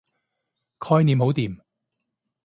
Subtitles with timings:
[0.79, 1.61] 概念好掂